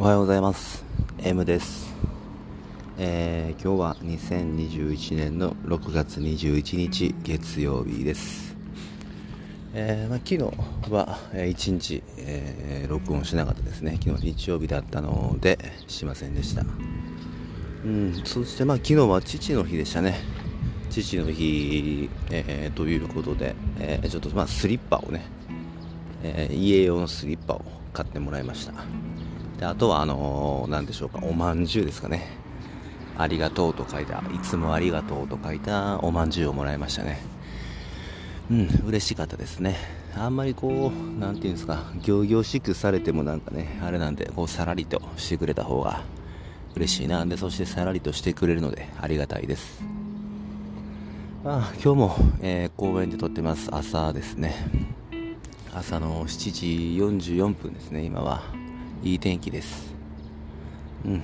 [0.00, 0.82] おはようございます。
[1.18, 1.92] M です、
[2.96, 8.56] えー今日は2021年の6月21日月曜日です、
[9.74, 13.98] えーまあ、昨日は、1日、えー録音しなかったですね。
[14.02, 16.64] 昨日日曜日だったのでしませんでした。
[17.84, 20.18] うんそしてまあ昨日は父の日でしたね。
[20.88, 25.26] 父の日、えということで、えちょっとまあスリッパをね、
[26.22, 27.62] え家用のスリッパを
[27.92, 28.72] 買ってもらいました。
[29.60, 32.26] であとはあのー、何でしょうかおまんじゅうですかね。
[33.18, 37.20] ありがとうと書いたいつもありがとうと書いたおまんじゅうをもらいましたね。
[38.50, 39.76] うん嬉しかったですね。
[40.16, 46.04] あんまりこうなんていうんですか行々しくされてもなんかねあれなんでこうさらりとしてくれた方が
[46.74, 47.26] 嬉しいな。
[47.26, 49.82] でそしてさらりとしてくれるのでありがたいです。
[51.44, 53.68] あ今日も、えー公園で撮ってます。
[53.70, 54.54] 朝ですね。
[55.74, 58.69] 朝の7時44分ですね今は。
[59.02, 59.94] いい天気です。
[61.04, 61.14] うん。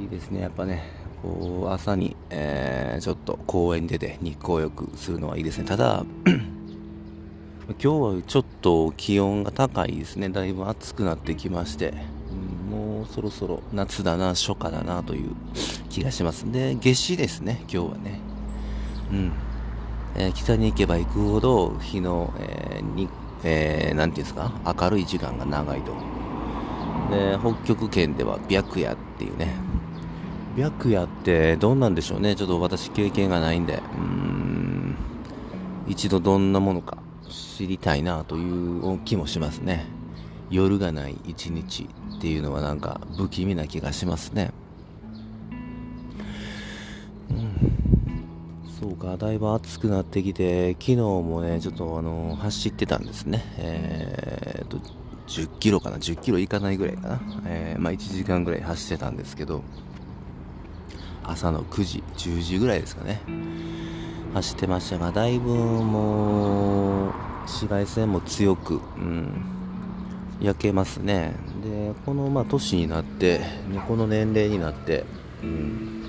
[0.00, 0.40] いいですね。
[0.42, 0.82] やっぱね
[1.22, 5.64] こう朝に、えーちょっと公園に出て日光浴するのはいいですね。
[5.64, 10.28] ただ 今日はちょっと気温が高いですね。
[10.28, 11.94] だいぶ暑くなってきまして、
[12.30, 12.34] う
[12.68, 15.30] んもうそろそろ夏だな初夏だなという
[15.88, 16.50] 気がします。
[16.52, 18.20] で夏至ですね今日はね。
[19.10, 19.32] うん。
[20.16, 23.08] えー北に行けば行くほど日の、えーに
[23.42, 24.52] えーなんていうんですか？
[24.80, 25.92] 明るい時間が長いと。
[27.12, 29.54] で北極圏では白夜っていうね。
[30.56, 32.34] 白夜ってどんなんでしょうね。
[32.34, 33.82] ちょっと私経験がないんで。
[33.96, 34.96] うん。
[35.86, 39.86] 一度どんなものか知りたいなという気もしますね。
[40.50, 44.52] 夜がない一日っていうのはなんか不気味な気がしますね。
[48.82, 53.44] そうか、だいぶ暑くなってきて、昨日もね、ちょっとあの、走ってたんですね。
[53.56, 54.78] えーと、
[55.32, 57.20] 10キロかな、10キロいかないぐらいかな。
[57.46, 59.62] えーまあ1時間ぐらい走ってたんですけど、
[61.24, 63.22] 朝の9時、10時ぐらいですかね。
[64.34, 69.28] 走ってましたが、だいぶもう、紫外線も強く、うん、
[70.40, 71.34] 焼けますね。
[71.64, 73.40] で、この、まあ、年になって、
[73.88, 75.04] この年齢になって、
[75.42, 76.02] うん、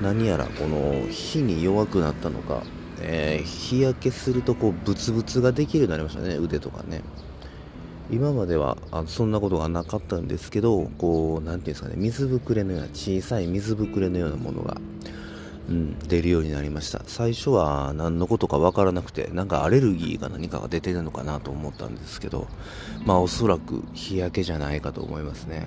[0.00, 2.62] 何やらこの火に弱くなったのか、
[3.00, 7.02] えー日焼けするとこうブツブツができるようになりましたね腕とかね
[8.10, 14.76] 今まではあそんなことがなかったんですけどこうなんていうんですかね水ぶくれのような小さい水ぶくれのようなものが、
[15.68, 17.02] うん、出るようになりました。
[17.06, 22.46] 最初は何のことかわからなくてなんかアレルギーが何かが出てるのかなと思ったんですけど
[23.06, 25.66] まあおそらく日焼けじゃないかと思いますね。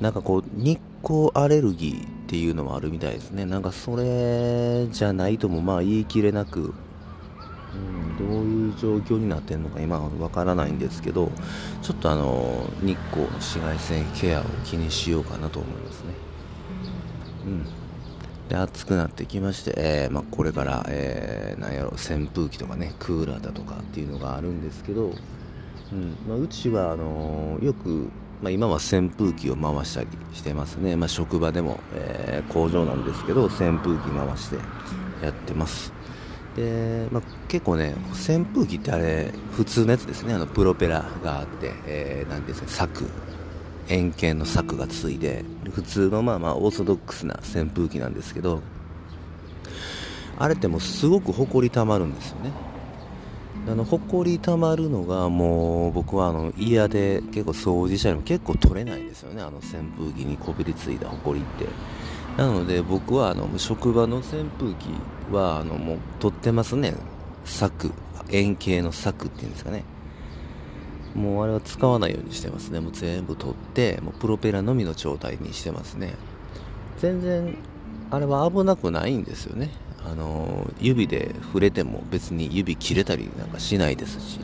[0.00, 3.44] なんかこう日光アレルギーっていうのもあるみたいですね。
[3.44, 6.74] なんかそれじゃないともまあ言い切れなく、
[7.74, 11.30] うん、どういう状況になってるのか今はわからないんですけど
[11.82, 16.14] ちょっとあの日光の紫外線ケアを気にしようかなと思いますね。
[17.46, 17.66] うん。
[18.48, 25.12] で暑くなってきまして、えーまあ、これから、えーなんやろ扇風機とかねクーラーだとかっていうのがあるんですけど、
[25.92, 26.16] うん。
[26.28, 28.10] まあ、うちはあのーよく、
[28.42, 34.56] まあ、今は扇風機を回したりしてますね、ま、職場でも、え工場なんですけど扇風機回して
[35.24, 35.92] やってます。
[36.56, 40.34] で、まあ、結構ね扇風機ってあれ普通のやつですね。
[40.34, 43.06] あのプロペラがあって、えーなんていうんですか柵。
[43.88, 48.62] 円形の柵がついて普通のまあまあオーソドックスな扇風機なんですけど
[50.38, 52.52] あれってもうすごく埃たまるんですよね。
[53.68, 59.42] あの埃たまるのがもう僕はあの嫌で結構掃除したりも結構取れないんですよね。
[59.42, 61.66] あの扇風機にこびりついた埃って。
[62.36, 64.88] なので僕はあの職場の扇風機
[65.30, 66.94] はあのもう取ってますね。
[67.44, 67.92] 柵。
[68.30, 69.84] 円形の柵っていうんですかね。
[71.14, 72.80] もうあれは使わないようにしてますね。
[72.80, 76.14] もう全部取ってもうプロペラのみの状態にしてますね。
[76.98, 77.56] 全然
[78.10, 79.70] あれは危なくないんですよね。
[80.04, 84.40] あの指で触れても別に指切れたりなんかしないですし、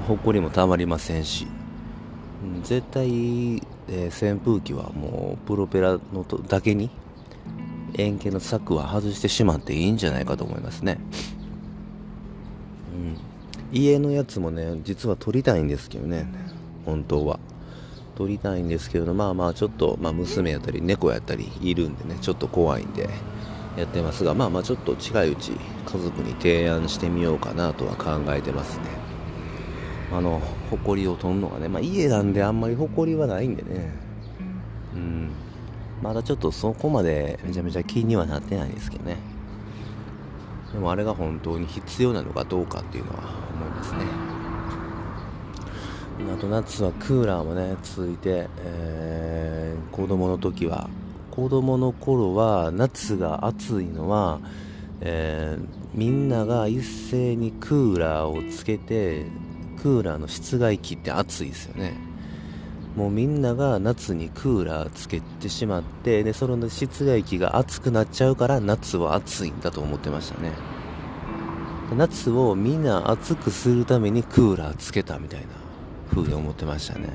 [0.00, 1.46] うん、ほこりもたまりませんし、
[2.42, 6.90] うん、絶対、えー扇風機はもうプロペラのとだけに
[7.94, 10.98] 円形の柵は外してしまっていいんじゃないかと思いますね、
[12.92, 16.26] うん、家のやつもね実は撮りたいんですけどね。
[16.84, 17.38] 本当は。
[18.16, 22.16] 撮りたいんですけどまあまあちょっと、まあ、娘やったり猫やったりいるんでね。
[22.20, 23.08] ちょっと怖いんで
[23.76, 24.34] やってますが。
[24.34, 28.84] まあまあちょっと近いうち家族に提案してみようかなとは考えてますね。
[30.16, 30.40] あの
[30.70, 33.92] 埃を取るのがね、まあ、家なんであんまり埃はないんでね。
[34.94, 35.30] うん。
[36.02, 39.16] まだちょっとそこまでめちゃめちゃ気にはなってないですけどね。
[40.72, 43.18] でもあれが本当に必要なのかどうかっていうのは
[43.54, 44.34] 思いますね。
[46.32, 50.88] あと夏はクーラーもねついて、えー、子供の時は
[51.32, 54.38] 子供の頃は夏が暑いのは、
[55.00, 59.26] えー、みんなが一斉にクーラーをつけて
[59.84, 61.92] クーラーの室外機って暑いですよね。
[62.96, 70.52] もうみんなが夏にクーラーつけてしまってでその室外機が暑くなっちゃうから夏は暑いんだと思ってましたね。
[71.94, 75.48] 夏をみんな暑くするためにクーラーつけたみたいな
[76.10, 77.10] 風に思ってましたね。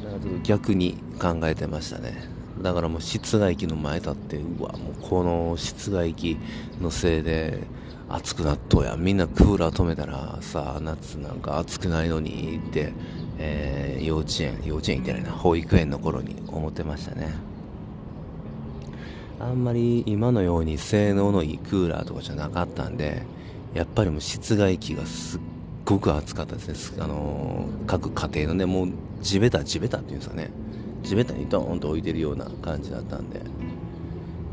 [0.00, 2.30] だからちょっと逆に考えてましたね。
[2.62, 6.38] だからもう室外機の前立ってうわもうこの室外機
[6.80, 7.64] のせいで
[8.08, 12.92] 暑くなっとうやみんなクーラー止めたらさ夏なんか暑くないのにって、
[13.38, 15.32] えー、幼稚園幼稚園行ってないな。
[15.32, 17.34] 保育園の頃に思ってましたね。
[19.40, 23.22] あんまり今のように性能のいいクーラーとかじゃなかったんで
[23.74, 25.40] やっぱりもう室外機がすっ
[25.84, 27.02] ごく暑かったですね。
[27.02, 28.88] あのー、各家庭のねもう
[29.20, 30.50] 地べた地べたっていうんですかね。
[31.02, 33.40] 地べたにドーンと置いてるような感じだったんで。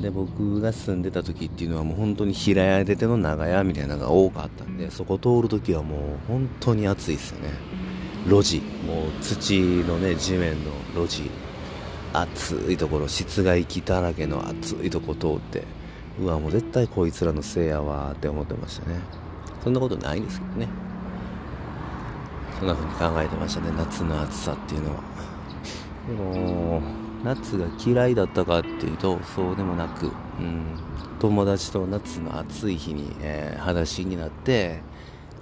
[0.00, 7.50] で僕が住んでた時っていうのはもう本当に平屋出ての長屋みたいなのが多かったんでそこ通る時はもう本当に暑いですよね。
[8.26, 8.60] 路地。
[8.86, 11.30] もう土のね地面の路地。
[12.12, 15.64] 暑いところ室外機だらけの暑いとこ通って。
[16.18, 19.00] うわもう絶対こいつらのせいやわって思ってましたね。
[19.62, 20.68] そんなことないですけどね。
[22.58, 23.70] そんな風に考えてましたね。
[23.76, 25.02] 夏の暑さっていうのは。
[26.08, 30.08] でも夏が嫌いだったかっていうとそうでもなく、う
[30.42, 30.78] ん、
[31.18, 34.80] 友達と夏の暑い日に、えー、裸足になって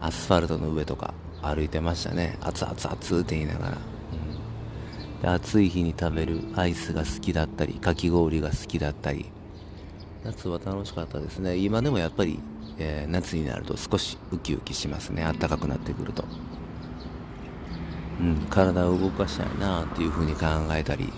[0.00, 2.38] アスファルトの上とか歩いてましたね。
[2.40, 9.26] 熱々熱々って言いながら、うん、で暑い日に食べるアイスが好きだったりかき氷が好きだったり。
[10.24, 11.58] 夏は楽しかったですね。
[11.58, 12.40] 今でもやっぱり、
[12.78, 15.22] えー、夏になると少しウキウキしますね。
[15.22, 16.24] 暖かくなってくると。
[18.20, 21.12] うん、体を動かしたいなっていう風に考えたり。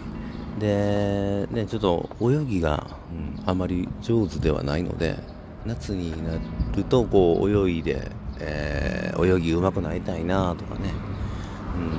[0.58, 5.18] で、ね、ちょっと泳ぎが、うん、あまり上手ではないので
[5.66, 6.38] 夏にな
[6.74, 8.10] るとこう泳いで、
[8.40, 10.92] えー、泳ぎ上手くなりたいなとかね、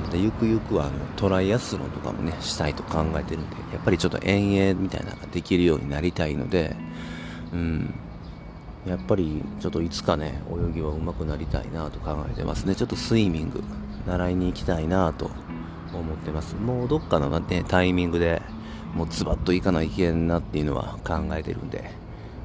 [0.04, 6.74] うん、でゆくゆくはあのトライアスロンとかもねしたいと考えてるんでやっぱりちょっと遠泳みたいなのができるようになりたいので、
[7.52, 7.94] うん、
[8.86, 12.74] やっぱりちょっといつかね泳ぎは上手くなりたいなと考えてますね。
[12.74, 13.62] ちょっとスイミング
[14.06, 15.30] 習いに行きたいなと
[15.96, 16.54] 思ってます。
[16.56, 18.42] もうどっかの、ね、タイミングで
[18.94, 21.90] もうズバッといかないけんなっていうのは考えてるんで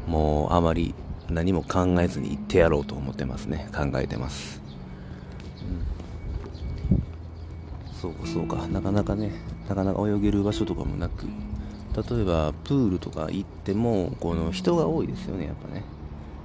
[0.08, 0.94] もうあまり
[1.30, 3.70] 何も考えずに行ってやろうと思ってますね。
[3.76, 4.62] 考えてます、
[6.92, 8.68] うん、そうかそうか。
[8.68, 9.32] なかなかね
[9.68, 11.26] なかなか泳げる場所とかもなく。
[11.96, 15.84] 例えばプールとか行ってもこの人が多いですよねやっぱね。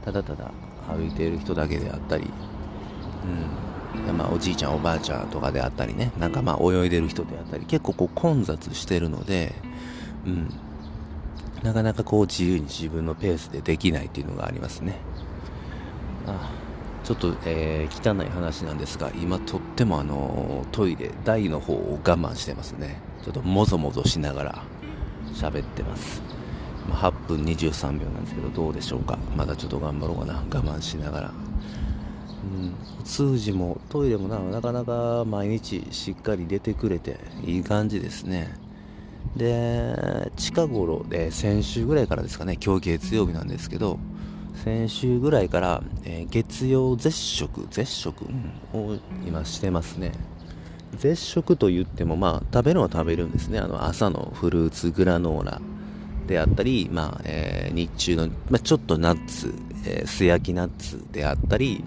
[0.04, 0.50] ただただ
[0.86, 2.24] 歩いている人だけであったり。
[2.24, 2.26] う
[3.26, 3.67] ん。
[4.16, 9.54] まあ、おじいちゃんおばあちゃんとかであったりねなんかまあ泳いでる人であったり結構こう混雑してるので、
[10.26, 10.50] うん、
[11.62, 14.98] なかなかこう自由に自分のペースでできないっていうのがありますね。
[16.26, 16.50] あ
[17.04, 23.00] ちょっと、えー、汚い話なんですが今とってもあのトイレ台の方を我慢してますね。
[23.24, 24.62] ちょっともぞもぞしながら
[25.34, 26.22] 喋ってます。
[26.90, 29.18] 8分23秒なんですけどどうでしょうか。
[29.36, 30.34] まだちょっと頑張ろうかな。
[30.34, 31.47] 我慢しながら。
[32.48, 38.54] うん、通じもトイレもななかなか毎日しっかり出てくれていい感じですね。
[39.36, 43.98] で近頃で先週ぐらいからですかね今日月曜日なんですけど
[44.64, 48.24] 先週ぐらいから、えー、月曜絶食絶食、
[48.72, 50.12] を今してますね。
[50.96, 53.58] 絶食と言ってもまあ食べるのは食べるんですね。
[53.58, 55.60] あの朝のフルーツグラノーラ。
[56.28, 59.52] であったり、まあえー、日中の、まあ、ちょっとナッツ、
[59.84, 61.82] えー、素焼きナッツであったり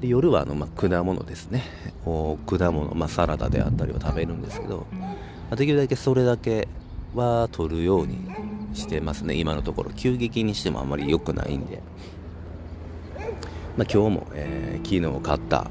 [0.00, 1.64] で夜はあの、まあ、果物ですね。
[2.04, 5.16] 果物、まあ、サラダであったりを食べるんですけど、ま
[5.52, 6.68] あ、できるだけそれだけ
[7.14, 8.18] は取るように
[8.74, 9.34] してますね。
[9.34, 9.90] 今のところ。
[9.90, 11.82] 急激にしてもあまり良くないんで、
[13.76, 15.70] まあ、今日も、えー、昨日買った、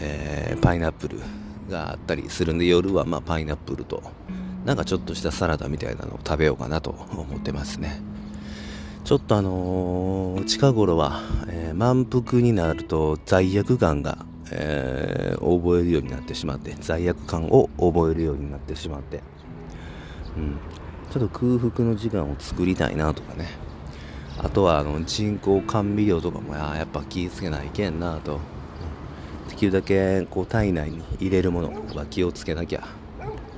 [0.00, 1.20] えー、パイナップル
[1.68, 4.02] があったりするんで夜はまあパイナップルと
[4.64, 8.00] なんかちょっとしたサラダみたいなのを食べようかなと思ってますね。
[9.04, 19.22] ちょっとあのー、近頃は、えー、満腹になると罪悪感が、えー、覚えるようになってしまって罪悪感を覚えるようになってしまって、
[20.38, 20.58] うん、
[21.12, 23.46] ちょっと空腹の時間を作りたいなとかね。
[24.38, 28.40] あとはあの人工甘味料とかもやっぱ気ぃつけないけんなと。
[29.48, 33.03] できるだけこう体内に入れるものは気をつけなきゃ。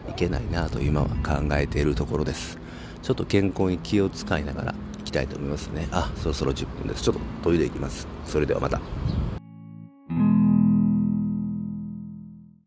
[0.08, 2.58] いけないなと今は考えているところです。
[3.02, 5.88] ちょっと健康に気を使いながらいきたいと思いますね。
[5.92, 7.02] あそろそろ10分です。
[7.02, 8.06] ちょっとトイレ行きます。
[8.24, 8.80] それではまた。